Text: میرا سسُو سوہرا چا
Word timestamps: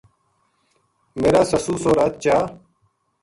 میرا 1.19 1.41
سسُو 1.49 1.73
سوہرا 1.83 2.05
چا 2.23 2.37